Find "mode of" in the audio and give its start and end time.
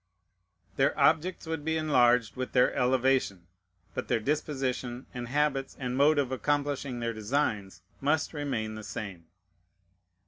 5.95-6.31